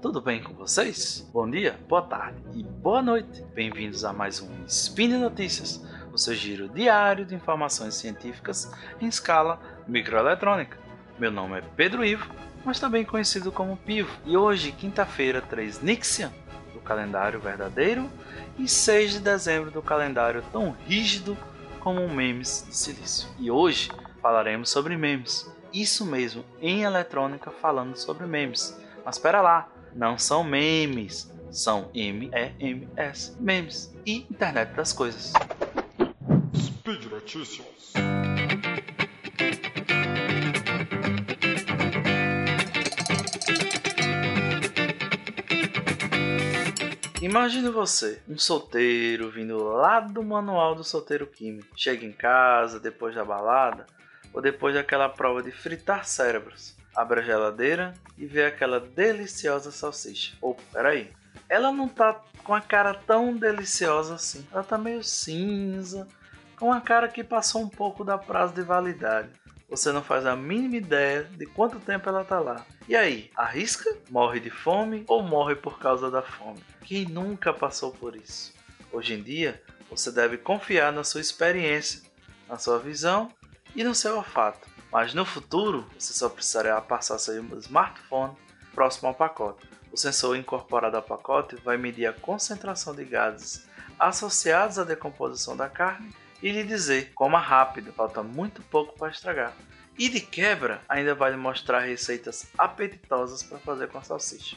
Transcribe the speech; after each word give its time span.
tudo 0.00 0.20
bem 0.20 0.40
com 0.40 0.54
vocês? 0.54 1.28
Bom 1.32 1.50
dia, 1.50 1.76
boa 1.88 2.02
tarde 2.02 2.40
e 2.54 2.62
boa 2.62 3.02
noite. 3.02 3.42
Bem-vindos 3.52 4.04
a 4.04 4.12
mais 4.12 4.40
um 4.40 4.64
Spin 4.64 5.08
Notícias, 5.08 5.84
o 6.12 6.18
seu 6.18 6.34
giro 6.34 6.68
diário 6.68 7.24
de 7.24 7.34
informações 7.34 7.94
científicas 7.94 8.70
em 9.00 9.08
escala 9.08 9.60
microeletrônica. 9.88 10.78
Meu 11.18 11.32
nome 11.32 11.58
é 11.58 11.62
Pedro 11.74 12.04
Ivo, 12.04 12.30
mas 12.64 12.78
também 12.78 13.04
conhecido 13.04 13.50
como 13.50 13.76
Pivo, 13.76 14.16
e 14.24 14.36
hoje, 14.36 14.70
quinta-feira, 14.70 15.42
3 15.42 15.82
Nixian, 15.82 16.32
do 16.72 16.78
calendário 16.78 17.40
verdadeiro, 17.40 18.08
e 18.56 18.68
6 18.68 19.14
de 19.14 19.20
dezembro 19.20 19.72
do 19.72 19.82
calendário 19.82 20.44
tão 20.52 20.76
rígido 20.86 21.36
como 21.80 22.08
memes 22.08 22.64
de 22.68 22.76
silício. 22.76 23.28
E 23.36 23.50
hoje 23.50 23.90
falaremos 24.22 24.70
sobre 24.70 24.96
memes. 24.96 25.50
Isso 25.72 26.06
mesmo, 26.06 26.44
em 26.60 26.82
eletrônica 26.82 27.50
falando 27.50 27.96
sobre 27.96 28.26
memes. 28.26 28.80
Mas 29.04 29.16
espera 29.16 29.40
lá, 29.40 29.68
não 29.94 30.18
são 30.18 30.44
memes, 30.44 31.30
são 31.50 31.90
M-E-M-S, 31.94 33.36
memes 33.40 33.94
e 34.06 34.26
internet 34.30 34.74
das 34.74 34.92
coisas. 34.92 35.32
Speed 36.54 37.04
Notícias. 37.06 37.92
Imagine 47.20 47.68
você, 47.68 48.22
um 48.26 48.38
solteiro 48.38 49.28
vindo 49.30 49.62
lá 49.62 50.00
do 50.00 50.22
manual 50.22 50.74
do 50.74 50.82
solteiro 50.82 51.26
químico. 51.26 51.68
Chega 51.76 52.06
em 52.06 52.12
casa 52.12 52.80
depois 52.80 53.14
da 53.14 53.22
balada 53.24 53.84
ou 54.32 54.40
depois 54.40 54.74
daquela 54.74 55.08
prova 55.10 55.42
de 55.42 55.50
fritar 55.50 56.06
cérebros. 56.06 56.77
Abre 56.98 57.20
a 57.20 57.22
geladeira 57.22 57.94
e 58.16 58.26
vê 58.26 58.44
aquela 58.46 58.80
deliciosa 58.80 59.70
salsicha. 59.70 60.36
Ou, 60.40 60.50
oh, 60.58 60.72
peraí, 60.72 61.12
ela 61.48 61.70
não 61.70 61.86
tá 61.86 62.20
com 62.42 62.52
a 62.52 62.60
cara 62.60 62.92
tão 62.92 63.36
deliciosa 63.36 64.16
assim. 64.16 64.44
Ela 64.50 64.64
tá 64.64 64.76
meio 64.76 65.04
cinza, 65.04 66.08
com 66.58 66.72
a 66.72 66.80
cara 66.80 67.06
que 67.06 67.22
passou 67.22 67.62
um 67.62 67.68
pouco 67.68 68.02
da 68.02 68.18
prazo 68.18 68.52
de 68.52 68.62
validade. 68.62 69.28
Você 69.68 69.92
não 69.92 70.02
faz 70.02 70.26
a 70.26 70.34
mínima 70.34 70.74
ideia 70.74 71.22
de 71.22 71.46
quanto 71.46 71.78
tempo 71.78 72.08
ela 72.08 72.24
tá 72.24 72.40
lá. 72.40 72.66
E 72.88 72.96
aí, 72.96 73.30
arrisca? 73.36 73.96
Morre 74.10 74.40
de 74.40 74.50
fome 74.50 75.04
ou 75.06 75.22
morre 75.22 75.54
por 75.54 75.78
causa 75.78 76.10
da 76.10 76.22
fome? 76.22 76.58
Quem 76.80 77.04
nunca 77.04 77.54
passou 77.54 77.92
por 77.92 78.16
isso? 78.16 78.52
Hoje 78.90 79.14
em 79.14 79.22
dia, 79.22 79.62
você 79.88 80.10
deve 80.10 80.36
confiar 80.36 80.92
na 80.92 81.04
sua 81.04 81.20
experiência, 81.20 82.02
na 82.48 82.58
sua 82.58 82.80
visão 82.80 83.30
e 83.76 83.84
no 83.84 83.94
seu 83.94 84.16
olfato. 84.16 84.66
Mas 84.90 85.12
no 85.14 85.24
futuro, 85.24 85.86
você 85.98 86.12
só 86.12 86.28
precisará 86.28 86.80
passar 86.80 87.18
seu 87.18 87.42
smartphone 87.58 88.36
próximo 88.74 89.08
ao 89.08 89.14
pacote. 89.14 89.68
O 89.92 89.96
sensor 89.96 90.36
incorporado 90.36 90.96
ao 90.96 91.02
pacote 91.02 91.56
vai 91.56 91.76
medir 91.76 92.06
a 92.06 92.12
concentração 92.12 92.94
de 92.94 93.04
gases 93.04 93.66
associados 93.98 94.78
à 94.78 94.84
decomposição 94.84 95.56
da 95.56 95.68
carne 95.68 96.14
e 96.42 96.52
lhe 96.52 96.62
dizer 96.62 97.12
coma 97.14 97.38
rápido, 97.38 97.92
falta 97.92 98.22
muito 98.22 98.62
pouco 98.62 98.96
para 98.96 99.10
estragar. 99.10 99.52
E 99.98 100.08
de 100.08 100.20
quebra, 100.20 100.80
ainda 100.88 101.14
vai 101.14 101.32
lhe 101.32 101.36
mostrar 101.36 101.80
receitas 101.80 102.46
apetitosas 102.56 103.42
para 103.42 103.58
fazer 103.58 103.88
com 103.88 103.98
a 103.98 104.02
salsicha. 104.02 104.56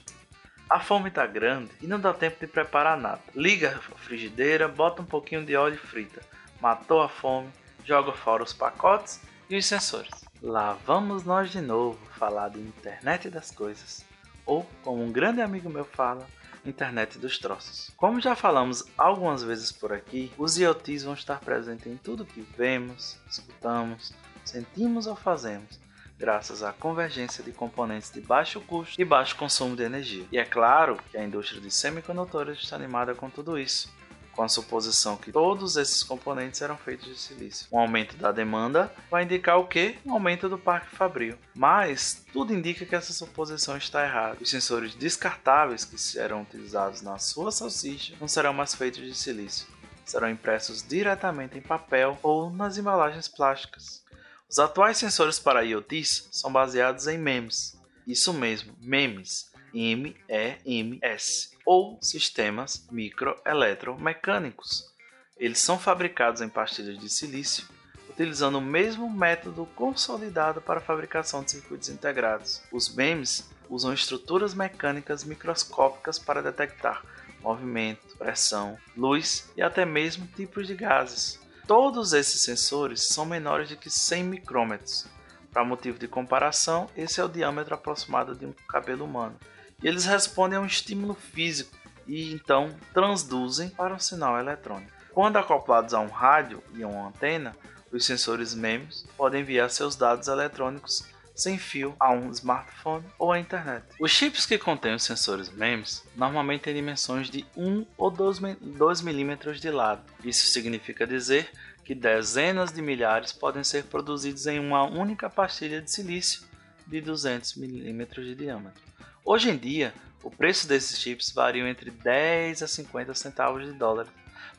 A 0.70 0.80
fome 0.80 1.09
está 1.09 1.26
grande 1.26 1.72
e 1.82 1.88
não 1.88 2.00
dá 2.00 2.14
tempo 2.14 2.40
de 2.40 2.48
preparar 2.48 2.98
nada. 2.98 3.22
Liga 3.36 3.76
a 3.76 3.98
frigideira, 3.98 4.68
bota 4.68 5.02
um 5.02 5.06
pouquinho 5.06 5.44
de 5.44 5.56
óleo 5.56 5.74
e 5.74 5.88
frita. 5.88 6.22
Matou 6.62 7.02
a 7.02 7.09
fome, 7.09 7.50
joga 7.84 8.14
fora 8.14 8.44
os 8.44 8.54
pacotes 8.54 9.20
e 9.50 9.58
os 9.58 9.66
sensores. 9.66 10.20
Lá 10.41 10.75
vamos 10.88 11.24
nós 11.24 11.52
de 11.52 11.62
novo 11.62 12.00
falar 12.18 12.50
de 12.50 12.59
internet 12.59 13.29
das 13.29 13.52
coisas. 13.52 14.03
Ou, 14.44 14.66
como 14.84 15.03
um 15.03 15.12
grande 15.12 15.40
amigo 15.40 15.69
meu 15.69 15.85
fala, 15.85 16.28
internet 16.66 17.19
dos 17.19 17.38
troços. 17.38 17.91
Como 17.96 18.19
já 18.19 18.35
falamos 18.35 18.84
algumas 18.97 19.44
vezes 19.44 19.72
por 19.72 19.94
aqui, 19.94 20.31
os 20.40 20.57
IoTs 20.57 21.03
vão 21.03 21.13
estar 21.13 21.40
presentes 21.41 21.85
em 21.85 21.96
tudo 21.96 22.25
que 22.25 22.41
vemos, 22.57 23.19
escutamos, 23.29 24.13
sentimos 24.44 25.06
ou 25.06 25.16
fazemos, 25.16 25.79
graças 26.18 26.63
à 26.63 26.73
convergência 26.73 27.44
de 27.44 27.52
componentes 27.52 28.09
de 28.09 28.19
baixo 28.19 28.59
custo 28.62 29.00
e 29.00 29.06
baixo 29.06 29.35
consumo 29.35 29.75
de 29.75 29.84
energia. 29.84 30.25
E 30.31 30.40
é 30.40 30.46
claro 30.46 30.97
que 31.12 31.18
a 31.18 31.23
indústria 31.23 31.62
de 31.62 31.69
semicondutores 31.69 32.58
está 32.58 32.75
animada 32.75 33.13
com 33.13 33.29
tudo 33.29 33.59
isso 33.59 33.94
com 34.34 34.44
a 34.44 34.50
suposição 34.50 35.18
que 35.18 35.31
todos 35.31 35.78
esses 35.78 36.03
componentes 36.03 36.62
eram 36.62 36.78
feitos 36.78 37.08
de 37.08 37.19
silício. 37.19 37.68
Um 37.72 37.80
aumento 37.80 38.16
da 38.18 38.31
demanda 38.31 38.92
vai 39.09 39.24
indicar 39.24 39.59
o 39.59 39.68
que? 39.68 39.97
Um 40.06 40.14
aumento 40.14 40.47
do 40.47 40.58
parque 40.58 40.96
fabril. 40.96 41.38
Mas 41.53 42.24
tudo 42.31 42.53
indica 42.53 42.86
que 42.86 42.96
essa 42.96 43.14
suposição 43.14 43.78
está 43.78 44.03
errada. 44.03 44.38
Os 44.41 44.50
sensores 44.50 44.96
descartáveis 44.96 45.86
que 45.86 45.97
serão 45.97 46.41
utilizados 46.44 47.02
na 47.02 47.18
sua 47.18 47.52
salsicha 47.52 48.16
não 48.20 48.28
serão 48.28 48.53
mais 48.53 48.74
feitos 48.74 49.02
de 49.02 49.16
silício. 49.16 49.68
Serão 50.06 50.30
impressos 50.30 50.81
diretamente 50.81 51.58
em 51.58 51.62
papel 51.62 52.18
ou 52.24 52.50
nas 52.50 52.78
embalagens 52.78 53.28
plásticas. 53.28 54.03
Os 54.50 54.59
atuais 54.59 54.97
sensores 54.97 55.40
para 55.40 55.64
IoTs 55.64 56.28
são 56.31 56.52
baseados 56.52 57.08
em 57.08 57.18
MEMS. 57.18 57.80
Isso 58.06 58.34
mesmo, 58.34 58.74
MEMS 58.81 59.50
MEMS, 59.74 61.52
ou 61.66 61.98
sistemas 62.02 62.86
microeletromecânicos. 62.92 64.92
Eles 65.38 65.59
são 65.59 65.80
fabricados 65.80 66.42
em 66.42 66.50
pastilhas 66.50 67.00
de 67.00 67.09
silício, 67.09 67.66
utilizando 68.09 68.58
o 68.58 68.62
mesmo 68.62 69.09
método 69.09 69.66
consolidado 69.76 70.62
para 70.62 70.80
a 70.80 70.84
fabricação 70.84 71.44
de 71.44 71.52
circuitos 71.52 71.90
integrados. 71.90 72.62
Os 72.72 72.94
MEMS 72.94 73.50
usam 73.70 73.94
estruturas 73.94 74.54
mecânicas 74.54 75.24
microscópicas 75.24 76.20
para 76.20 76.44
detectar 76.44 77.03
movimento, 77.42 78.18
pressão, 78.18 78.78
luz 78.96 79.50
e 79.58 79.62
até 79.62 79.86
mesmo 79.86 80.28
tipos 80.28 80.68
de 80.68 80.76
gases. 80.76 81.40
Todos 81.66 82.14
esses 82.14 82.42
sensores 82.42 83.02
são 83.02 83.26
menores 83.26 83.70
de 83.70 83.76
que 83.76 83.90
100 83.90 84.24
micrômetros. 84.26 85.08
Para 85.52 85.66
motivo 85.66 85.98
de 85.98 86.08
comparação, 86.08 86.88
esse 86.96 87.20
é 87.20 87.24
o 87.24 87.30
diâmetro 87.30 87.74
aproximado 87.74 88.36
de 88.36 88.46
um 88.46 88.53
cabelo 88.68 89.06
humano 89.06 89.38
e 89.81 89.88
eles 89.88 90.06
respondem 90.06 90.58
a 90.58 90.62
um 90.62 90.66
estímulo 90.66 91.14
físico 91.14 91.78
e 92.08 92.34
então 92.34 92.75
transduzem 92.94 93.69
para 93.69 93.94
um 93.94 94.00
sinal 94.00 94.40
eletrônico. 94.40 94.92
Quando 95.12 95.38
acoplados 95.38 95.94
a 95.94 96.00
um 96.00 96.08
rádio 96.08 96.64
e 96.74 96.84
a 96.84 96.88
uma 96.88 97.08
antena, 97.08 97.56
os 97.91 98.06
sensores 98.06 98.53
MEMS 98.53 99.06
podem 99.18 99.41
enviar 99.41 99.70
seus 99.70 99.96
dados 99.96 100.28
eletrônicos 100.28 101.03
sem 101.36 101.58
fio 101.58 101.96
a 102.00 102.12
um 102.12 102.30
smartphone 102.31 103.06
ou 103.18 103.31
à 103.31 103.40
internet. 103.40 103.86
Os 104.00 104.12
chips 104.12 104.46
que 104.46 104.58
contêm 104.58 104.94
os 104.94 105.03
sensores 105.03 105.50
MEMS 105.50 106.03
normalmente 106.16 106.62
têm 106.62 106.75
dimensões 106.75 107.30
de 107.30 107.46
1 107.56 107.86
ou 107.97 108.12
2 108.12 109.02
milímetros 109.02 109.59
de 109.59 109.70
lado. 109.72 110.03
Isso 110.24 110.47
significa 110.47 111.08
dizer 111.08 111.50
que 111.84 111.96
dezenas 111.96 112.72
de 112.72 112.81
milhares 112.81 113.34
podem 113.34 113.64
ser 113.64 113.86
produzidos 113.86 114.46
em 114.47 114.59
uma 114.59 114.84
única 114.84 115.30
pastilha 115.30 115.81
de 115.81 115.91
silício 115.91 116.44
de 116.86 117.02
200 117.02 117.56
milímetros 117.56 118.25
de 118.25 118.36
diâmetro. 118.36 118.91
Hoje 119.24 119.52
em 119.52 119.58
dia, 119.58 119.94
o 120.24 120.32
preço 120.32 120.68
desses 120.68 121.00
chips 121.00 121.32
varia 121.32 121.68
entre 121.70 121.92
10 121.92 122.64
a 122.64 122.68
50 122.68 123.14
centavos 123.14 123.64
de 123.64 123.72
dólar 123.72 124.08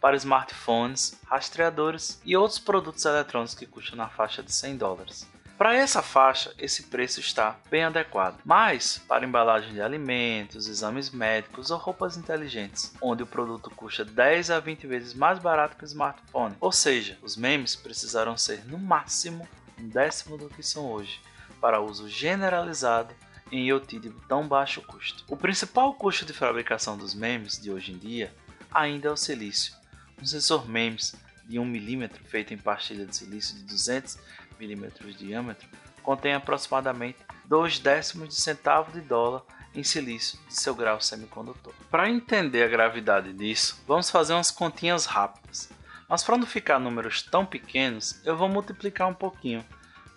para 0.01 0.17
smartphones, 0.17 1.19
rastreadores 1.27 2.21
e 2.25 2.37
outros 2.37 2.61
produtos 2.61 3.05
eletrônicos 3.05 3.57
que 3.57 3.67
custam 3.67 3.97
na 3.97 4.09
faixa 4.09 4.43
de 4.43 4.53
100 4.53 4.77
dólares. 4.77 5.29
Para 5.59 5.75
essa 5.75 6.01
faixa, 6.01 6.55
esse 6.59 6.85
preço 6.85 7.21
está 7.21 7.57
bem 7.71 7.85
adequado. 7.85 8.41
Mas, 8.45 8.99
para 9.07 9.27
embalagem 9.27 9.73
de 9.73 9.83
alimentos, 9.83 10.69
exames 10.69 11.11
médicos 11.11 11.71
ou 11.71 11.79
roupas 11.79 12.17
inteligentes, 12.17 12.93
onde 13.01 13.23
o 13.23 13.27
produto 13.27 13.71
custa 13.71 14.05
10 14.05 14.51
a 14.51 14.61
20 14.61 14.87
vezes 14.87 15.13
mais 15.13 15.39
barato 15.39 15.77
que 15.77 15.85
o 15.85 15.87
smartphone, 15.87 16.57
ou 16.61 16.73
seja, 16.73 17.19
os 17.21 17.37
memes 17.37 17.77
precisarão 17.77 18.37
ser 18.37 18.65
no 18.67 18.79
máximo 18.79 19.47
um 19.79 19.89
décimo 19.89 20.39
do 20.39 20.49
que 20.49 20.63
são 20.63 20.91
hoje, 20.91 21.21
para 21.61 21.81
uso 21.81 22.09
generalizado 22.09 23.15
em 23.53 23.67
IoT 23.67 23.99
de 23.99 24.11
tão 24.27 24.49
baixo 24.49 24.81
custo. 24.81 25.25
O 25.29 25.37
principal 25.37 25.93
custo 25.93 26.25
de 26.25 26.33
fabricação 26.33 26.97
dos 26.97 27.15
memes 27.15 27.61
de 27.61 27.71
hoje 27.71 27.93
em 27.93 27.99
dia 27.99 28.35
ainda 28.73 29.09
é 29.09 29.13
o 29.13 29.17
silício. 29.17 29.75
Um 30.21 30.25
sensor 30.25 30.67
MEMS 30.67 31.15
de 31.45 31.59
1 31.59 31.65
mm 31.65 32.09
feito 32.25 32.55
em 32.55 32.59
pastilha 32.59 33.05
de 33.05 33.15
silício 33.15 33.55
de 33.57 33.65
200 33.65 34.19
mm 34.59 34.89
de 35.05 35.15
diâmetro 35.15 35.69
contém 36.03 36.33
aproximadamente 36.33 37.19
2 37.45 37.79
décimos 37.79 38.29
de 38.31 38.35
centavo 38.41 38.91
de 38.91 39.03
dólar 39.03 39.43
em 39.75 39.85
silício 39.85 40.39
de 40.49 40.55
seu 40.55 40.75
grau 40.75 41.01
semicondutor. 41.01 41.75
Para 41.91 42.09
entender 42.09 42.63
a 42.63 42.69
gravidade 42.69 43.33
disso, 43.33 43.83
vamos 43.87 44.11
fazer 44.11 44.33
umas 44.33 44.51
continhas 44.51 45.07
rápidas. 45.07 45.71
Mas 46.09 46.23
para 46.23 46.37
não 46.37 46.47
ficar 46.47 46.79
números 46.79 47.23
tão 47.23 47.45
pequenos, 47.45 48.21
eu 48.25 48.37
vou 48.37 48.49
multiplicar 48.49 49.09
um 49.09 49.15
pouquinho 49.15 49.65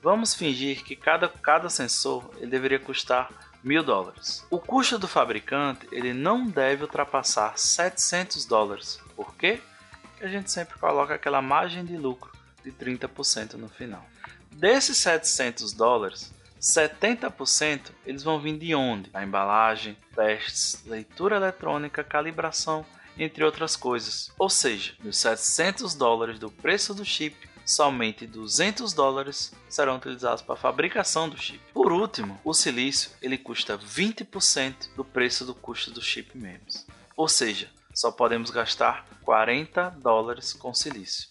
Vamos 0.05 0.35
fingir 0.35 0.83
que 0.83 0.95
cada, 0.95 1.27
cada 1.27 1.67
sensor 1.67 2.29
ele 2.37 2.51
deveria 2.51 2.77
custar 2.77 3.27
mil 3.63 3.81
dólares. 3.81 4.45
O 4.51 4.59
custo 4.59 4.99
do 4.99 5.07
fabricante 5.07 5.87
ele 5.91 6.13
não 6.13 6.45
deve 6.45 6.83
ultrapassar 6.83 7.57
700 7.57 8.45
dólares. 8.45 8.99
Por 9.15 9.35
quê? 9.35 9.59
Porque 10.03 10.25
a 10.25 10.27
gente 10.27 10.51
sempre 10.51 10.77
coloca 10.77 11.15
aquela 11.15 11.41
margem 11.41 11.83
de 11.83 11.97
lucro 11.97 12.31
de 12.63 12.71
30% 12.71 13.53
no 13.53 13.67
final. 13.67 14.05
Desses 14.51 14.97
700 14.97 15.73
dólares, 15.73 16.31
70% 16.61 17.89
eles 18.05 18.21
vão 18.21 18.39
vir 18.39 18.59
de 18.59 18.75
onde? 18.75 19.09
A 19.11 19.23
embalagem, 19.23 19.97
testes, 20.13 20.83
leitura 20.85 21.37
eletrônica, 21.37 22.03
calibração, 22.03 22.85
entre 23.17 23.43
outras 23.43 23.75
coisas. 23.75 24.31
Ou 24.37 24.51
seja, 24.51 24.93
dos 24.99 25.17
700 25.17 25.95
dólares 25.95 26.37
do 26.37 26.51
preço 26.51 26.93
do 26.93 27.03
chip, 27.03 27.54
somente 27.65 28.27
200 28.27 28.94
dólares 28.94 29.51
serão 29.67 29.95
utilizados 29.97 30.41
para 30.41 30.53
a 30.53 30.57
fabricação 30.57 31.27
do 31.27 31.38
chip. 31.38 31.59
Por 31.73 31.91
último, 31.91 32.39
o 32.44 32.53
silício 32.53 33.12
ele 33.21 33.38
custa 33.38 33.77
20% 33.77 34.95
do 34.95 35.03
preço 35.03 35.44
do 35.44 35.56
custo 35.56 35.91
do 35.91 36.01
chip 36.01 36.38
MEMS. 36.38 36.85
Ou 37.17 37.27
seja, 37.27 37.69
só 37.94 38.12
podemos 38.12 38.50
gastar 38.51 39.06
40 39.23 39.89
dólares 40.01 40.53
com 40.53 40.73
silício. 40.73 41.29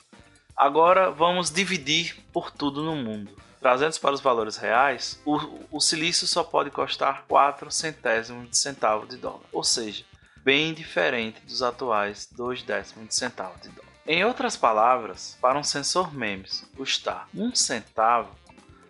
Agora 0.57 1.11
vamos 1.11 1.51
dividir 1.51 2.17
por 2.33 2.51
tudo 2.51 2.83
no 2.83 2.97
mundo. 2.97 3.37
Trazendo 3.61 3.99
para 3.99 4.15
os 4.15 4.21
valores 4.21 4.57
reais, 4.57 5.21
o, 5.25 5.39
o 5.71 5.81
silício 5.81 6.27
só 6.27 6.45
pode 6.45 6.71
custar 6.71 7.25
4 7.27 7.71
centésimos 7.71 8.51
de 8.51 8.59
centavo 8.59 9.07
de 9.07 9.17
dólar, 9.17 9.41
ou 9.51 9.65
seja, 9.65 10.05
bem 10.45 10.75
diferente 10.75 11.41
dos 11.47 11.63
atuais 11.63 12.29
2 12.31 12.63
décimos 12.63 13.09
de 13.09 13.15
centavo 13.15 13.59
de 13.61 13.71
dólar. 13.71 13.94
Em 14.07 14.23
outras 14.23 14.55
palavras, 14.55 15.39
para 15.41 15.59
um 15.59 15.63
sensor 15.63 16.15
MEMS 16.15 16.69
custar 16.77 17.27
1 17.35 17.55
centavo, 17.55 18.31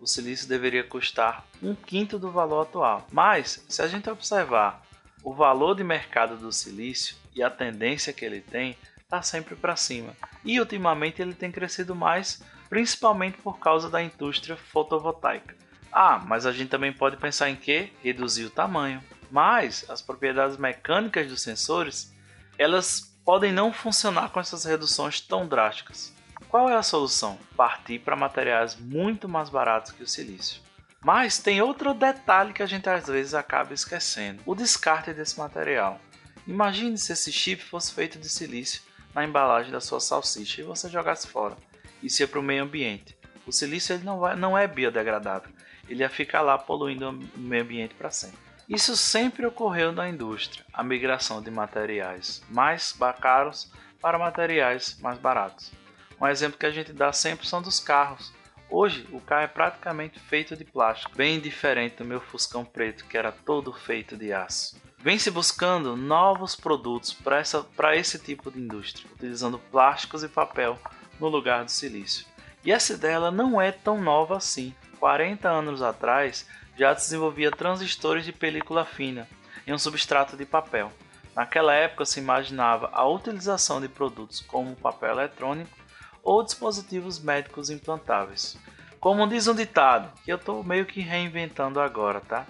o 0.01 0.09
silício 0.09 0.49
deveria 0.49 0.83
custar 0.83 1.47
um 1.63 1.73
quinto 1.73 2.19
do 2.19 2.33
valor 2.33 2.63
atual. 2.63 3.07
Mas, 3.13 3.65
se 3.69 3.81
a 3.81 3.87
gente 3.87 4.11
observar 4.11 4.85
o 5.23 5.33
valor 5.33 5.77
de 5.77 5.85
mercado 5.85 6.37
do 6.37 6.51
silício 6.51 7.15
e 7.33 7.45
a 7.45 7.49
tendência 7.49 8.13
que 8.13 8.25
ele 8.25 8.41
tem, 8.41 8.77
está 9.01 9.23
sempre 9.23 9.55
para 9.55 9.77
cima. 9.77 10.17
E 10.45 10.59
ultimamente 10.59 11.23
ele 11.23 11.33
tem 11.33 11.53
crescido 11.53 11.95
mais 11.95 12.43
principalmente 12.69 13.39
por 13.39 13.61
causa 13.61 13.89
da 13.89 14.03
indústria 14.03 14.57
fotovoltaica. 14.57 15.55
Ah, 15.93 16.21
mas 16.27 16.45
a 16.45 16.51
gente 16.51 16.71
também 16.71 16.93
pode 16.93 17.17
pensar 17.19 17.49
em 17.49 17.55
que 17.55 17.93
reduzir 18.03 18.47
o 18.47 18.51
tamanho. 18.51 19.01
Mas 19.31 19.89
as 19.89 20.03
propriedades 20.03 20.57
mecânicas 20.57 21.29
dos 21.29 21.41
sensores, 21.41 22.13
elas 22.59 23.14
podem 23.25 23.53
não 23.53 23.73
funcionar 23.73 24.31
com 24.31 24.41
essas 24.41 24.65
reduções 24.65 25.21
tão 25.21 25.47
drásticas. 25.47 26.13
Qual 26.49 26.69
é 26.69 26.77
a 26.77 26.83
solução? 26.83 27.39
Partir 27.57 27.99
para 27.99 28.15
materiais 28.15 28.77
muito 28.77 29.29
mais 29.29 29.49
baratos 29.49 29.93
que 29.93 30.03
o 30.03 30.09
silício. 30.09 30.63
Mas 31.01 31.39
tem 31.39 31.61
outro 31.61 31.93
detalhe 31.95 32.53
que 32.53 32.63
a 32.63 32.67
gente 32.67 32.89
às 32.89 33.07
vezes 33.07 33.35
acaba 33.35 33.75
esquecendo: 33.75 34.43
o 34.47 34.55
descarte 34.55 35.13
desse 35.13 35.39
material. 35.39 36.01
Imagine 36.47 36.97
se 36.99 37.13
esse 37.13 37.33
chip 37.33 37.63
fosse 37.63 37.93
feito 37.93 38.19
de 38.19 38.29
silício 38.29 38.83
na 39.15 39.25
embalagem 39.25 39.73
da 39.73 39.81
sua 39.81 40.01
salsicha 40.01 40.61
e 40.61 40.65
você 40.65 40.89
jogasse 40.89 41.27
fora 41.27 41.57
isso 42.05 42.23
ia 42.23 42.29
para 42.29 42.39
o 42.39 42.43
meio 42.43 42.63
ambiente. 42.63 43.17
O 43.47 43.53
silício 43.53 43.95
ele 43.95 44.05
não, 44.05 44.19
vai, 44.19 44.37
não 44.37 44.57
é 44.57 44.67
biodegradável, 44.67 45.51
ele 45.89 46.03
ia 46.03 46.11
ficar 46.11 46.43
lá 46.43 46.59
poluindo 46.59 47.09
o 47.09 47.39
meio 47.39 47.63
ambiente 47.63 47.95
para 47.95 48.11
sempre. 48.11 48.39
Isso 48.69 48.97
sempre 48.97 49.45
ocorreu 49.45 49.93
na 49.93 50.09
indústria, 50.09 50.65
a 50.73 50.83
migração 50.83 51.43
de 51.43 51.51
materiais 51.51 52.43
mais 52.49 52.97
caros 53.21 53.71
para 54.01 54.19
materiais 54.19 54.99
mais 55.01 55.19
baratos. 55.19 55.71
Um 56.19 56.27
exemplo 56.27 56.59
que 56.59 56.65
a 56.65 56.71
gente 56.71 56.91
dá 56.91 57.13
sempre 57.13 57.47
são 57.47 57.61
dos 57.61 57.79
carros. 57.79 58.33
Hoje 58.71 59.07
o 59.13 59.21
carro 59.21 59.45
é 59.45 59.49
praticamente 59.49 60.19
feito 60.19 60.57
de 60.57 60.65
plástico, 60.65 61.15
bem 61.15 61.39
diferente 61.39 61.97
do 61.97 62.07
meu 62.07 62.23
Fuscão 62.23 62.65
preto 62.65 63.05
que 63.05 63.19
era 63.19 63.31
todo 63.31 63.71
feito 63.71 64.17
de 64.17 64.33
aço. 64.33 64.81
Vem 64.99 65.19
se 65.19 65.31
buscando 65.31 65.95
novos 65.95 66.57
produtos 66.57 67.13
para 67.13 67.95
esse 67.95 68.19
tipo 68.19 68.51
de 68.51 68.59
indústria, 68.59 69.11
utilizando 69.13 69.59
plásticos 69.59 70.25
e 70.25 70.29
papel 70.29 70.79
no 71.21 71.29
lugar 71.29 71.67
do 71.67 71.71
silício. 71.71 72.25
E 72.65 72.73
essa 72.73 72.95
ideia 72.95 73.31
não 73.31 73.61
é 73.61 73.71
tão 73.71 74.01
nova 74.01 74.39
assim. 74.39 74.75
40 74.99 75.51
anos 75.51 75.83
atrás 75.83 76.47
já 76.77 76.93
desenvolvia 76.93 77.51
transistores 77.51 78.25
de 78.25 78.33
película 78.33 78.85
fina 78.85 79.29
em 79.67 79.73
um 79.73 79.79
substrato 79.79 80.37
de 80.37 80.45
papel. 80.45 80.93
Naquela 81.35 81.75
época 81.75 82.05
se 82.05 82.21
imaginava 82.21 82.91
a 82.93 83.07
utilização 83.07 83.81
de 83.81 83.89
produtos 83.89 84.41
como 84.41 84.77
papel 84.77 85.11
eletrônico 85.11 85.77
ou 86.23 86.43
dispositivos 86.43 87.19
médicos 87.19 87.71
implantáveis. 87.71 88.57
Como 89.01 89.27
diz 89.27 89.47
um 89.47 89.55
ditado, 89.55 90.11
que 90.25 90.33
eu 90.33 90.37
estou 90.37 90.65
meio 90.65 90.87
que 90.87 91.01
reinventando 91.01 91.81
agora, 91.81 92.21
tá? 92.21 92.47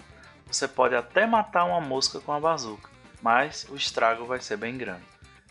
Você 0.47 0.67
pode 0.67 0.95
até 0.95 1.25
matar 1.25 1.65
uma 1.65 1.81
mosca 1.81 2.19
com 2.19 2.31
a 2.31 2.39
bazuca, 2.39 2.89
mas 3.21 3.65
o 3.69 3.75
estrago 3.75 4.25
vai 4.25 4.39
ser 4.39 4.57
bem 4.57 4.77
grande. 4.77 5.03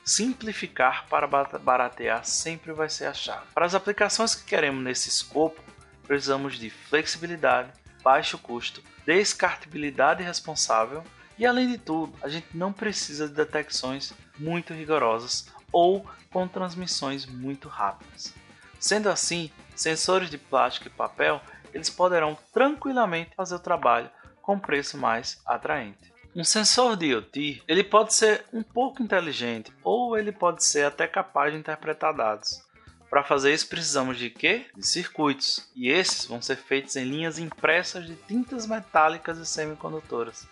Simplificar 0.05 1.07
para 1.09 1.27
baratear 1.27 2.25
sempre 2.25 2.73
vai 2.73 2.89
ser 2.89 3.07
a 3.07 3.15
chave. 3.15 3.47
Para 3.53 3.67
as 3.67 3.75
aplicações 3.75 4.35
que 4.35 4.45
queremos 4.45 4.83
nesse 4.83 5.09
escopo, 5.09 5.61
precisamos 6.07 6.59
de 6.59 6.71
flexibilidade, 6.71 7.73
baixo 8.05 8.37
custo, 8.37 8.83
descartabilidade 9.07 10.23
responsável 10.23 11.03
e, 11.39 11.47
além 11.47 11.69
de 11.69 11.79
tudo, 11.79 12.13
a 12.23 12.29
gente 12.29 12.47
não 12.55 12.73
precisa 12.73 13.27
de 13.27 13.35
detecções 13.35 14.13
muito 14.39 14.75
rigorosas 14.75 15.49
ou 15.73 16.07
com 16.31 16.47
transmissões 16.47 17.27
muito 17.27 17.69
rápidas. 17.69 18.35
Sendo 18.79 19.09
assim, 19.09 19.51
sensores 19.75 20.29
de 20.29 20.37
plástico 20.37 20.89
e 20.89 20.91
papel 20.91 21.41
eles 21.73 21.91
poderão 21.91 22.39
tranquilamente 22.53 23.35
fazer 23.35 23.57
o 23.57 23.59
trabalho 23.59 24.09
com 24.41 24.59
preço 24.59 24.97
mais 24.97 25.41
atraente. 25.45 26.13
Um 26.37 26.45
sensor 26.45 26.97
de 26.97 27.07
IoT 27.07 27.63
ele 27.67 27.83
pode 27.83 28.15
ser 28.15 28.45
um 28.53 28.63
pouco 28.63 29.03
inteligente 29.03 29.73
ou 29.83 30.17
ele 30.19 30.31
pode 30.31 30.65
ser 30.65 30.85
até 30.85 31.09
capaz 31.09 31.53
de 31.53 31.59
interpretar 31.59 32.15
dados. 32.15 32.63
Para 33.09 33.23
fazer 33.23 33.55
isso 33.55 33.69
precisamos 33.69 34.19
de 34.19 34.31
quê? 34.31 34.67
De 34.77 34.87
circuitos, 34.87 35.69
e 35.75 35.89
esses 35.89 36.27
vão 36.27 36.43
ser 36.43 36.57
feitos 36.57 36.97
em 36.97 37.05
linhas 37.05 37.39
impressas 37.39 38.07
de 38.07 38.17
tintas 38.17 38.67
metálicas 38.67 39.39
e 39.39 39.47
semicondutoras, 39.47 40.47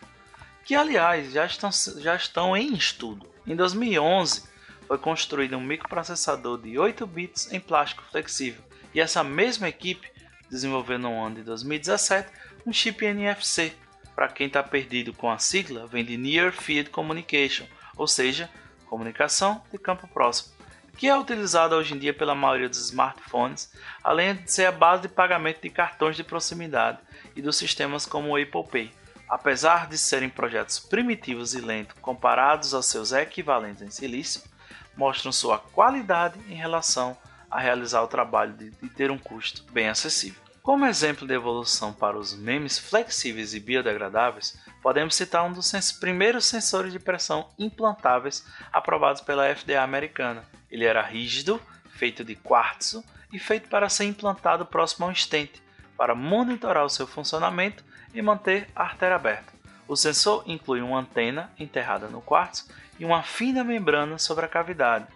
que 0.65 0.75
aliás 0.75 1.33
já 1.33 1.45
estão, 1.45 1.71
já 1.99 2.15
estão 2.15 2.57
em 2.57 2.73
estudo. 2.75 3.29
Em 3.47 3.57
2011 3.57 4.45
foi 4.87 4.99
construído 4.99 5.57
um 5.57 5.61
microprocessador 5.61 6.61
de 6.61 6.79
8 6.79 7.07
bits 7.07 7.53
em 7.53 7.59
plástico 7.59 8.05
flexível, 8.11 8.63
e 8.95 9.01
essa 9.01 9.25
mesma 9.25 9.69
equipe 9.69 10.11
desenvolveu 10.49 10.99
no 10.99 11.21
ano 11.25 11.37
de 11.37 11.43
2017 11.43 12.31
um 12.65 12.73
chip 12.73 13.05
NFC 13.05 13.75
para 14.15 14.29
quem 14.29 14.47
está 14.47 14.63
perdido 14.63 15.13
com 15.13 15.31
a 15.31 15.39
sigla, 15.39 15.87
vem 15.87 16.05
de 16.05 16.17
Near 16.17 16.53
Field 16.53 16.91
Communication, 16.91 17.67
ou 17.97 18.07
seja, 18.07 18.49
comunicação 18.87 19.63
de 19.73 19.79
campo 19.79 20.07
próximo, 20.07 20.53
que 20.97 21.09
é 21.09 21.17
utilizada 21.17 21.77
hoje 21.77 21.95
em 21.95 21.99
dia 21.99 22.13
pela 22.13 22.35
maioria 22.35 22.69
dos 22.69 22.87
smartphones, 22.87 23.73
além 24.03 24.35
de 24.35 24.53
ser 24.53 24.67
a 24.67 24.73
base 24.73 25.03
de 25.03 25.09
pagamento 25.09 25.63
de 25.63 25.71
cartões 25.71 26.17
de 26.17 26.25
proximidade 26.25 26.99
e 27.35 27.43
dos 27.43 27.57
sistemas 27.57 28.07
como 28.07 28.31
o 28.31 28.37
Apple 28.37 28.65
Pay. 28.71 28.93
Apesar 29.29 29.89
de 29.89 29.97
serem 29.97 30.29
projetos 30.29 30.79
primitivos 30.79 31.55
e 31.55 31.61
lentos 31.61 31.97
comparados 32.01 32.75
aos 32.75 32.87
seus 32.87 33.13
equivalentes 33.13 33.83
em 33.83 33.91
silício, 33.91 34.43
mostram 34.97 35.33
sua 35.33 35.59
qualidade 35.59 36.39
em 36.49 36.55
relação 36.55 37.17
a 37.51 37.59
realizar 37.59 38.03
o 38.03 38.09
trabalho 38.09 38.53
de, 38.53 38.71
de 38.71 38.89
ter 38.91 39.11
um 39.11 39.19
custo 39.19 39.65
bem 39.73 39.89
acessível. 39.89 40.42
Como 40.63 40.87
exemplo 40.87 41.27
de 41.27 41.35
evolução 41.35 41.93
para 41.93 42.17
os 42.17 42.37
memes 42.37 42.79
flexíveis 42.79 43.53
e 43.53 43.59
biodegradáveis, 43.59 44.57
podemos 44.81 45.17
citar 45.17 45.45
um 45.45 45.53
dos 45.53 45.73
primeiros 45.91 46.45
sensores 46.45 46.93
de 46.93 47.01
pressão 47.01 47.49
implantáveis 47.59 48.47
aprovados 48.73 49.21
pela 49.21 49.53
FDA 49.53 49.83
americana. 49.83 50.45
Ele 50.71 50.85
era 50.85 51.03
rígido, 51.03 51.61
feito 51.91 52.23
de 52.23 52.37
quartzo 52.37 53.03
e 53.33 53.41
feito 53.41 53.69
para 53.69 53.89
ser 53.89 54.05
implantado 54.05 54.65
próximo 54.65 55.05
a 55.05 55.09
um 55.09 55.13
estente, 55.13 55.61
para 55.97 56.15
monitorar 56.15 56.85
o 56.85 56.89
seu 56.91 57.09
funcionamento 57.09 57.85
e 58.15 58.23
manter 58.23 58.69
a 58.77 58.85
artéria 58.85 59.17
aberta. 59.17 59.53
O 59.89 59.97
sensor 59.97 60.45
inclui 60.47 60.81
uma 60.81 61.01
antena 61.01 61.51
enterrada 61.59 62.07
no 62.07 62.23
quartzo 62.23 62.69
e 63.01 63.05
uma 63.05 63.25
fina 63.25 63.65
membrana 63.65 64.17
sobre 64.17 64.45
a 64.45 64.49
cavidade, 64.49 65.09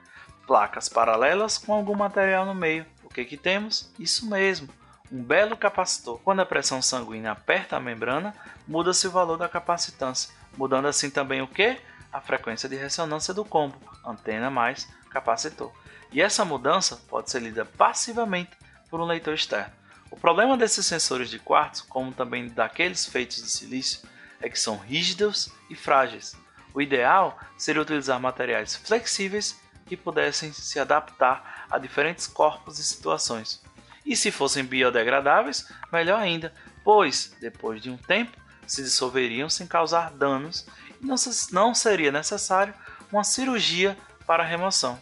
placas 0.45 0.89
paralelas 0.89 1.57
com 1.57 1.73
algum 1.73 1.95
material 1.95 2.45
no 2.45 2.55
meio. 2.55 2.85
O 3.05 3.09
que, 3.09 3.25
que 3.25 3.37
temos? 3.37 3.93
Isso 3.97 4.29
mesmo, 4.29 4.69
um 5.11 5.23
belo 5.23 5.57
capacitor. 5.57 6.21
Quando 6.21 6.41
a 6.41 6.47
pressão 6.47 6.83
sanguínea 6.83 7.33
aperta 7.33 7.77
a 7.77 7.81
membrana, 7.81 8.35
muda-se 8.67 9.07
o 9.07 9.11
valor 9.11 9.37
da 9.37 9.49
capacitância, 9.49 10.33
mudando 10.57 10.87
assim 10.87 11.11
também 11.11 11.41
o 11.41 11.49
que? 11.49 11.79
A 12.13 12.21
frequência 12.21 12.69
de 12.69 12.77
ressonância 12.77 13.33
do 13.33 13.45
combo, 13.45 13.77
antena 14.05 14.51
mais 14.51 14.89
capacitor. 15.11 15.73
E 16.13 16.23
essa 16.23 16.45
mudança 16.45 16.97
pode 17.09 17.31
ser 17.31 17.41
lida 17.41 17.65
passivamente 17.65 18.57
por 18.89 19.01
um 19.01 19.05
leitor 19.05 19.35
externo. 19.35 19.73
O 20.11 20.17
problema 20.17 20.57
desses 20.57 20.87
sensores 20.87 21.29
de 21.29 21.39
quartzo, 21.39 21.87
como 21.89 22.13
também 22.13 22.49
daqueles 22.49 23.07
feitos 23.07 23.43
de 23.43 23.51
silício, 23.51 24.09
é 24.41 24.49
que 24.49 24.59
são 24.59 24.77
rígidos 24.77 25.51
e 25.69 25.75
frágeis. 25.75 26.37
O 26.73 26.81
ideal 26.81 27.39
seria 27.57 27.83
utilizar 27.83 28.21
materiais 28.21 28.77
flexíveis 28.77 29.61
que 29.87 29.97
pudessem 29.97 30.53
se 30.53 30.79
adaptar 30.79 31.67
a 31.71 31.79
diferentes 31.79 32.27
corpos 32.27 32.79
e 32.79 32.85
situações. 32.85 33.63
E 34.07 34.15
se 34.15 34.31
fossem 34.31 34.65
biodegradáveis, 34.65 35.69
melhor 35.93 36.21
ainda, 36.21 36.55
pois, 36.85 37.35
depois 37.41 37.83
de 37.83 37.91
um 37.91 37.97
tempo, 37.97 38.39
se 38.65 38.83
dissolveriam 38.83 39.51
sem 39.51 39.67
causar 39.67 40.13
danos 40.13 40.67
e 41.01 41.05
não, 41.05 41.17
não 41.51 41.75
seria 41.75 42.13
necessário 42.13 42.73
uma 43.11 43.25
cirurgia 43.25 43.99
para 44.25 44.45
a 44.45 44.47
remoção. 44.47 44.99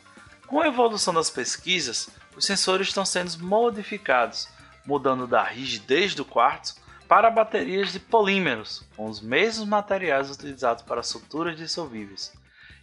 Com 0.46 0.61
a 0.61 0.66
evolução 0.66 1.12
das 1.12 1.30
pesquisas, 1.30 2.08
os 2.37 2.44
sensores 2.44 2.88
estão 2.88 3.04
sendo 3.04 3.38
modificados, 3.44 4.49
mudando 4.87 5.26
da 5.26 5.42
rigidez 5.42 6.14
do 6.14 6.25
quartzo 6.25 6.76
para 7.08 7.30
baterias 7.30 7.92
de 7.92 8.00
polímeros, 8.00 8.84
com 8.96 9.06
os 9.06 9.20
mesmos 9.20 9.68
materiais 9.68 10.30
utilizados 10.30 10.82
para 10.82 11.02
suturas 11.02 11.56
dissolvíveis. 11.56 12.32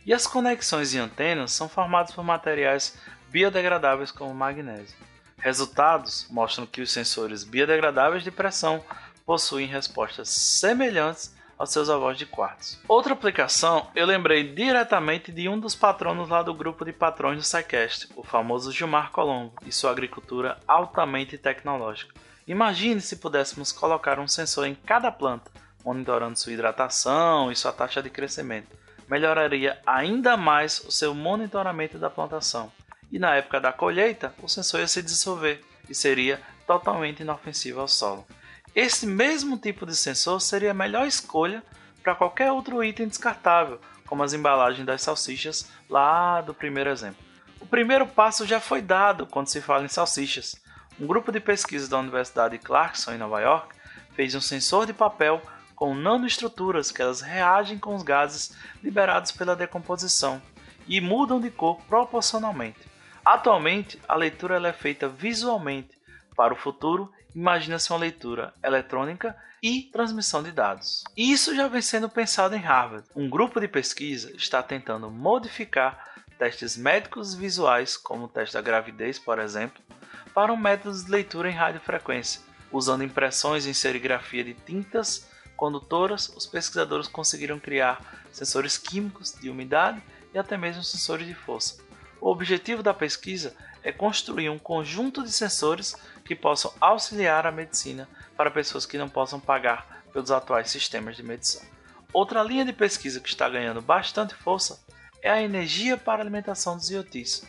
E 0.05 0.13
as 0.13 0.25
conexões 0.25 0.93
e 0.93 0.99
antenas 0.99 1.51
são 1.51 1.67
formadas 1.67 2.13
por 2.13 2.23
materiais 2.23 2.95
biodegradáveis 3.29 4.11
como 4.11 4.33
magnésio. 4.33 4.95
Resultados 5.41 6.27
mostram 6.29 6.65
que 6.65 6.81
os 6.81 6.91
sensores 6.91 7.43
biodegradáveis 7.43 8.24
de 8.24 8.31
pressão 8.31 8.83
possuem 9.25 9.65
respostas 9.65 10.29
semelhantes 10.29 11.36
aos 11.57 11.71
seus 11.71 11.89
avós 11.89 12.17
de 12.17 12.25
quartzo. 12.25 12.79
Outra 12.88 13.13
aplicação, 13.13 13.88
eu 13.95 14.05
lembrei 14.05 14.53
diretamente 14.53 15.31
de 15.31 15.48
um 15.48 15.60
dos 15.60 15.75
patronos 15.75 16.29
lá 16.29 16.41
do 16.41 16.53
grupo 16.53 16.83
de 16.83 16.91
patrões 16.91 17.38
do 17.38 17.43
SciCast, 17.43 18.10
o 18.15 18.24
famoso 18.24 18.71
Gilmar 18.71 19.12
Colombo, 19.12 19.53
e 19.65 19.71
sua 19.71 19.91
agricultura 19.91 20.60
altamente 20.67 21.38
tecnológica. 21.38 22.13
Imagine 22.48 23.00
se 23.00 23.17
pudéssemos 23.17 23.71
colocar 23.71 24.19
um 24.19 24.27
sensor 24.27 24.65
em 24.65 24.75
cada 24.75 25.12
planta, 25.12 25.51
monitorando 25.86 26.38
sua 26.38 26.53
hidratação 26.53 27.51
e 27.51 27.55
sua 27.55 27.71
taxa 27.71 28.01
de 28.01 28.10
crescimento. 28.10 28.75
Melhoraria 29.07 29.79
ainda 29.86 30.36
mais 30.38 30.79
o 30.79 30.91
seu 30.91 31.13
monitoramento 31.13 31.98
da 31.98 32.10
plantação. 32.10 32.71
E 33.12 33.20
na 33.20 33.36
época 33.36 33.60
da 33.60 33.74
colheita, 33.74 34.34
o 34.41 34.48
sensor 34.48 34.80
ia 34.80 34.88
se 34.88 35.01
dissolver 35.01 35.62
e 35.89 35.94
seria 35.94 36.39
totalmente 36.65 37.22
inofensivo 37.22 37.82
ao 37.82 37.88
solo. 37.88 38.25
Esse 38.74 39.06
mesmo 39.06 39.58
tipo 39.58 39.86
de 39.86 39.96
sensor 39.96 40.39
seria 40.39 40.72
a 40.72 40.74
melhor 40.74 41.06
escolha 41.06 41.62
para 42.01 42.15
qualquer 42.15 42.51
outro 42.51 42.82
item 42.82 43.08
descartável, 43.08 43.82
como 44.08 44.24
as 44.24 44.34
embalagens 44.34 44.86
das 44.86 45.01
salsichas 45.01 45.70
lá 45.89 46.39
do 46.39 46.53
primeiro 46.53 46.89
exemplo. 46.89 47.22
O 47.60 47.65
primeiro 47.65 48.08
passo 48.08 48.46
já 48.46 48.60
foi 48.62 48.82
dado 48.82 49.27
quando 49.27 49.48
se 49.48 49.60
fala 49.60 49.84
em 49.84 49.89
salsichas. 49.89 50.56
Um 51.00 51.06
grupo 51.06 51.32
de 51.32 51.39
pesquisa 51.39 51.89
da 51.89 52.00
Universidade 52.00 52.58
de 52.58 52.63
Clarkson, 52.63 53.12
em 53.12 53.18
Nova 53.18 53.41
York, 53.41 53.75
fez 54.15 54.34
um 54.36 54.41
sensor 54.41 54.86
de 54.86 54.94
papel 54.94 55.41
com 55.75 55.94
nanoestruturas 55.94 56.91
que 56.91 57.01
elas 57.01 57.22
reagem 57.22 57.77
com 57.77 57.94
os 57.96 58.03
gases 58.03 58.56
liberados 58.82 59.32
pela 59.32 59.56
decomposição 59.56 60.41
e 60.88 61.01
mudam 61.01 61.39
de 61.39 61.50
cor 61.50 61.82
proporcionalmente. 61.88 62.90
Atualmente, 63.23 63.99
a 64.07 64.15
leitura 64.15 64.67
é 64.67 64.73
feita 64.73 65.07
visualmente. 65.07 65.89
Para 66.35 66.53
o 66.53 66.57
futuro, 66.57 67.11
imagina-se 67.35 67.91
uma 67.91 67.99
leitura 67.99 68.53
eletrônica 68.63 69.35
e 69.61 69.83
transmissão 69.93 70.41
de 70.41 70.51
dados. 70.51 71.03
Isso 71.15 71.55
já 71.55 71.67
vem 71.67 71.81
sendo 71.81 72.09
pensado 72.09 72.55
em 72.55 72.59
Harvard. 72.59 73.07
Um 73.15 73.29
grupo 73.29 73.59
de 73.59 73.67
pesquisa 73.67 74.35
está 74.35 74.63
tentando 74.63 75.09
modificar 75.11 76.11
testes 76.39 76.75
médicos 76.75 77.35
visuais, 77.35 77.95
como 77.95 78.25
o 78.25 78.27
teste 78.27 78.55
da 78.55 78.61
gravidez, 78.61 79.19
por 79.19 79.37
exemplo, 79.37 79.79
para 80.33 80.51
um 80.51 80.57
método 80.57 80.97
de 81.03 81.11
leitura 81.11 81.49
em 81.49 81.53
radiofrequência. 81.53 82.41
Usando 82.71 83.03
impressões 83.03 83.67
em 83.67 83.73
serigrafia 83.73 84.43
de 84.43 84.55
tintas 84.55 85.29
condutoras, 85.55 86.29
os 86.29 86.47
pesquisadores 86.47 87.07
conseguiram 87.07 87.59
criar 87.59 88.25
sensores 88.31 88.79
químicos 88.79 89.33
de 89.33 89.49
umidade 89.49 90.01
e 90.33 90.39
até 90.39 90.57
mesmo 90.57 90.83
sensores 90.83 91.27
de 91.27 91.35
força. 91.35 91.90
O 92.21 92.29
objetivo 92.29 92.83
da 92.83 92.93
pesquisa 92.93 93.55
é 93.83 93.91
construir 93.91 94.47
um 94.47 94.59
conjunto 94.59 95.23
de 95.23 95.31
sensores 95.31 95.95
que 96.23 96.35
possam 96.35 96.71
auxiliar 96.79 97.47
a 97.47 97.51
medicina 97.51 98.07
para 98.37 98.51
pessoas 98.51 98.85
que 98.85 98.97
não 98.97 99.09
possam 99.09 99.39
pagar 99.39 100.03
pelos 100.13 100.29
atuais 100.29 100.69
sistemas 100.69 101.17
de 101.17 101.23
medição. 101.23 101.63
Outra 102.13 102.43
linha 102.43 102.63
de 102.63 102.73
pesquisa 102.73 103.19
que 103.19 103.29
está 103.29 103.49
ganhando 103.49 103.81
bastante 103.81 104.35
força 104.35 104.79
é 105.19 105.31
a 105.31 105.41
energia 105.41 105.97
para 105.97 106.21
a 106.21 106.23
alimentação 106.23 106.77
dos 106.77 106.91
IoTs. 106.91 107.43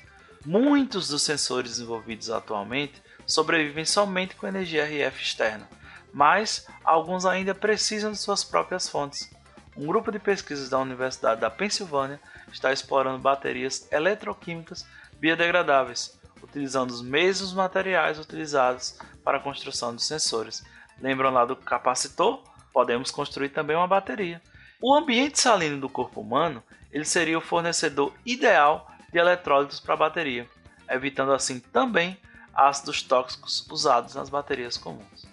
Muitos 0.45 1.09
dos 1.09 1.23
sensores 1.23 1.73
desenvolvidos 1.73 2.31
atualmente 2.31 3.03
sobrevivem 3.27 3.85
somente 3.85 4.35
com 4.35 4.47
energia 4.47 4.85
RF 4.85 5.23
externa, 5.23 5.69
mas 6.13 6.67
alguns 6.83 7.27
ainda 7.27 7.55
precisam 7.55 8.11
de 8.11 8.19
suas 8.19 8.43
próprias 8.43 8.89
fontes. 8.89 9.31
Um 9.77 9.87
grupo 9.87 10.13
de 10.13 10.19
pesquisas 10.19 10.69
da 10.69 10.79
Universidade 10.79 11.41
da 11.41 11.51
Pensilvânia 11.51 12.21
está 12.53 12.73
explorando 12.73 13.19
baterias 13.19 13.89
eletroquímicas 13.91 14.87
biodegradáveis, 15.19 16.19
utilizando 16.43 16.91
os 16.91 17.01
mesmos 17.01 17.55
materiais 17.55 18.19
utilizados 18.19 18.99
para 19.25 19.39
a 19.39 19.41
construção 19.41 19.95
dos 19.95 20.07
sensores. 20.07 20.63
Lembram 21.01 21.31
lá 21.31 21.45
do 21.47 21.57
capacitor? 21.57 22.43
Podemos 22.73 23.11
construir 23.11 23.49
também 23.49 23.77
uma 23.77 23.87
bateria. 23.87 24.43
O 24.81 24.95
ambiente 24.95 25.41
salino 25.41 25.81
do 25.81 25.89
corpo 25.89 26.21
humano 26.21 26.63
ele 26.93 27.05
seria 27.05 27.39
o 27.39 27.43
fornecedor 27.43 28.13
ideal 28.27 28.91
de 29.11 29.19
eletrólitos 29.19 29.81
para 29.81 29.95
a 29.95 29.99
bateria, 29.99 30.47
evitando 30.89 31.33
assim 31.33 31.59
também 31.59 32.19
ácidos 32.55 33.03
tóxicos 33.03 33.67
usados 33.71 34.15
nas 34.15 34.29
baterias 34.29 34.77
comuns. 34.77 35.27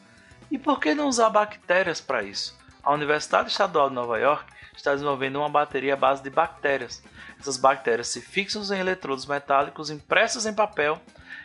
E 0.49 0.57
por 0.57 0.79
que 0.79 0.95
não 0.95 1.09
usar 1.09 1.29
bactérias 1.29 1.99
para 1.99 2.23
isso? 2.23 2.57
A 2.83 2.93
Universidade 2.93 3.49
Estadual 3.49 3.89
de 3.89 3.95
Nova 3.95 4.17
York 4.17 4.45
está 4.75 4.93
desenvolvendo 4.93 5.37
uma 5.37 5.49
bateria 5.49 5.93
à 5.93 5.97
base 5.97 6.23
de 6.23 6.29
bactérias. 6.29 7.03
Essas 7.39 7.57
bactérias 7.57 8.07
se 8.07 8.21
fixam 8.21 8.63
em 8.73 8.79
eletrodos 8.79 9.25
metálicos 9.25 9.89
impressos 9.89 10.45
em 10.45 10.53
papel 10.53 10.99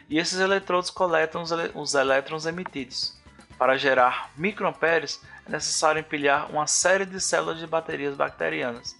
e 0.09 0.19
esses 0.19 0.39
eletrodos 0.39 0.91
coletam 0.91 1.43
os, 1.75 1.95
elétrons 1.95 2.47
emitidos. 2.47 3.19
Para 3.59 3.77
gerar 3.77 4.31
microamperes, 4.37 5.21
é 5.47 5.53
necessário 5.53 6.01
empilhar 6.01 6.51
uma 6.51 6.67
série 6.67 7.05
de 7.05 7.21
células 7.21 7.59
de 7.59 7.67
baterias 7.67 8.15
bacterianas. 8.15 8.97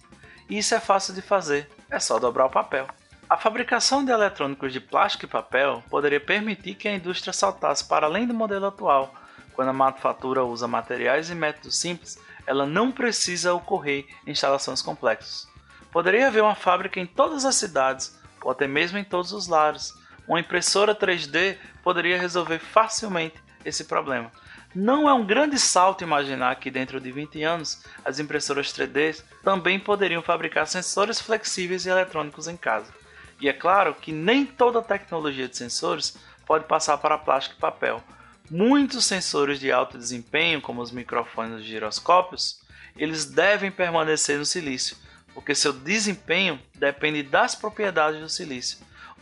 E 0.49 0.57
isso 0.57 0.75
é 0.75 0.79
fácil 0.79 1.13
de 1.13 1.21
fazer, 1.21 1.69
é 1.89 1.99
só 1.99 2.19
dobrar 2.19 2.45
o 2.45 2.51
papel. 2.51 2.87
A 3.27 3.37
fabricação 3.37 4.05
de 4.05 4.11
eletrônicos 4.11 4.71
de 4.71 4.79
plástico 4.79 5.25
e 5.25 5.27
papel 5.27 5.83
poderia 5.89 6.19
permitir 6.19 6.75
que 6.75 6.87
a 6.87 6.93
indústria 6.93 7.33
saltasse 7.33 7.83
para 7.83 8.05
além 8.05 8.27
do 8.27 8.33
modelo 8.33 8.67
atual. 8.67 9.13
Quando 9.55 9.69
a 9.69 9.73
manufatura 9.73 10.43
usa 10.43 10.67
materiais 10.67 11.29
e 11.29 11.35
métodos 11.35 11.77
simples, 11.77 12.19
ela 12.45 12.65
não 12.65 12.91
precisa 12.91 13.53
ocorrer 13.53 14.05
em 14.27 14.31
instalações 14.31 14.81
complexas. 14.81 15.47
Poderia 15.91 16.27
haver 16.27 16.43
uma 16.43 16.55
fábrica 16.55 16.99
em 16.99 17.05
todas 17.05 17.45
as 17.45 17.55
cidades, 17.55 18.19
ou 18.43 18.51
até 18.51 18.67
mesmo 18.67 18.97
em 18.97 19.03
todos 19.03 19.31
os 19.31 19.47
lares, 19.47 19.93
uma 20.27 20.39
impressora 20.39 20.93
3D 20.93 21.57
poderia 21.83 22.19
resolver 22.19 22.59
facilmente 22.59 23.41
esse 23.63 23.85
problema. 23.85 24.31
Não 24.75 25.07
é 25.07 25.13
um 25.13 25.25
grande 25.25 25.57
salto 25.57 26.03
imaginar 26.03 26.57
que 26.57 26.69
dentro 26.69 26.99
de 26.99 27.09
20 27.11 27.41
anos 27.43 27.81
as 28.03 28.19
impressoras 28.19 28.73
3D 28.73 29.23
também 29.41 29.79
poderiam 29.79 30.21
fabricar 30.21 30.67
sensores 30.67 31.21
flexíveis 31.21 31.85
e 31.85 31.89
eletrônicos 31.89 32.47
em 32.49 32.57
casa. 32.57 32.91
E 33.39 33.47
é 33.47 33.53
claro 33.53 33.93
que 33.93 34.11
nem 34.11 34.45
toda 34.45 34.81
tecnologia 34.81 35.47
de 35.47 35.55
sensores 35.55 36.17
pode 36.45 36.65
passar 36.65 36.97
para 36.97 37.17
plástico 37.17 37.55
e 37.57 37.61
papel. 37.61 38.03
Muitos 38.49 39.05
sensores 39.05 39.59
de 39.59 39.71
alto 39.71 39.97
desempenho, 39.97 40.61
como 40.61 40.79
os 40.79 40.91
microfones 40.91 41.63
de 41.63 41.69
giroscópios, 41.69 42.61
eles 42.95 43.25
devem 43.25 43.71
permanecer 43.71 44.37
no 44.37 44.45
silício, 44.45 44.95
porque 45.33 45.55
seu 45.55 45.73
desempenho 45.73 46.61
depende 46.75 47.23
das 47.23 47.55
propriedades 47.55 48.21
do 48.21 48.29
silício 48.29 48.77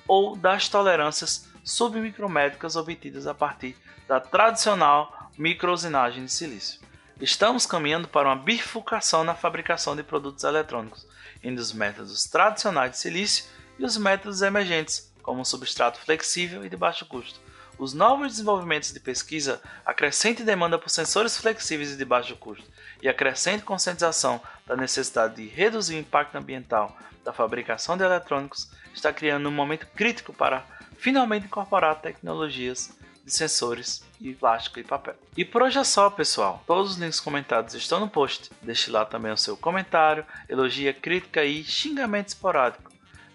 ou 0.05 0.35
das 0.35 0.67
tolerâncias 0.67 1.47
submicrométricas 1.63 2.75
obtidas 2.75 3.25
a 3.25 3.33
partir 3.33 3.77
da 4.09 4.19
tradicional 4.19 5.31
microusinagem 5.37 6.25
de 6.25 6.31
silício. 6.31 6.81
Estamos 7.21 7.65
caminhando 7.65 8.09
para 8.09 8.27
uma 8.27 8.35
bifurcação 8.35 9.23
na 9.23 9.33
fabricação 9.33 9.95
de 9.95 10.03
produtos 10.03 10.43
eletrônicos, 10.43 11.07
entre 11.41 11.61
os 11.61 11.71
métodos 11.71 12.25
tradicionais 12.25 12.91
de 12.91 12.97
silício 12.97 13.45
e 13.79 13.85
os 13.85 13.95
métodos 13.95 14.41
emergentes, 14.41 15.13
como 15.21 15.39
um 15.39 15.45
substrato 15.45 15.97
flexível 15.99 16.65
e 16.65 16.69
de 16.69 16.75
baixo 16.75 17.05
custo. 17.05 17.39
Os 17.83 17.93
novos 17.93 18.29
desenvolvimentos 18.29 18.93
de 18.93 18.99
pesquisa, 19.01 19.61
a 19.85 19.93
crescente 19.93 20.41
demanda 20.41 20.79
por 20.79 20.89
sensores 20.89 21.37
flexíveis 21.37 21.91
e 21.91 21.97
de 21.97 22.05
baixo 22.05 22.33
custo 22.37 22.65
e 23.01 23.09
a 23.09 23.13
crescente 23.13 23.65
conscientização 23.65 24.39
da 24.65 24.77
necessidade 24.77 25.35
de 25.35 25.49
reduzir 25.49 25.95
o 25.95 25.99
impacto 25.99 26.37
ambiental 26.37 26.97
da 27.25 27.33
fabricação 27.33 27.97
de 27.97 28.03
eletrônicos 28.05 28.71
está 28.93 29.11
criando 29.11 29.49
um 29.49 29.51
momento 29.51 29.85
crítico 29.87 30.31
para 30.31 30.65
finalmente 30.97 31.47
incorporar 31.47 31.99
tecnologias 31.99 32.97
de 33.25 33.33
sensores 33.33 34.01
e 34.21 34.33
plástico 34.33 34.79
e 34.79 34.83
papel. 34.85 35.15
E 35.35 35.43
por 35.43 35.61
hoje 35.61 35.77
é 35.77 35.83
só, 35.83 36.09
pessoal. 36.09 36.63
Todos 36.65 36.91
os 36.91 36.97
links 36.97 37.19
comentados 37.19 37.73
estão 37.73 37.99
no 37.99 38.07
post. 38.07 38.49
Deixe 38.61 38.89
lá 38.89 39.03
também 39.03 39.33
o 39.33 39.37
seu 39.37 39.57
comentário, 39.57 40.25
elogia, 40.47 40.93
crítica 40.93 41.43
e 41.43 41.65
xingamento 41.65 42.29
esporádico. 42.29 42.92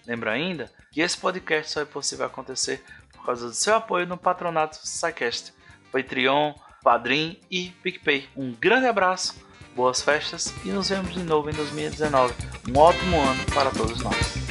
Lembra 0.09 0.33
ainda 0.33 0.73
que 0.91 1.03
esse 1.03 1.19
podcast 1.19 1.71
só 1.71 1.83
é 1.83 1.85
possível 1.85 2.25
acontecer 2.25 2.83
por 3.12 3.27
causa 3.27 3.47
do 3.47 3.55
seu 3.55 3.75
apoio 3.75 4.07
no 4.07 4.17
patronato 4.17 4.79
SciCast, 4.83 5.53
Patreon, 5.93 6.55
Padrim 6.83 7.38
e 7.50 7.69
PicPay. 7.83 8.27
Um 8.35 8.53
grande 8.53 8.87
abraço, 8.87 9.35
boas 9.77 10.00
festas 10.00 10.55
e 10.65 10.69
nos 10.69 10.88
vemos 10.88 11.12
de 11.12 11.23
novo 11.23 11.50
em 11.50 11.53
2019. 11.53 12.33
Um 12.71 12.79
ótimo 12.79 13.21
ano 13.21 13.45
para 13.53 13.71
todos 13.71 14.03
nós. 14.03 14.48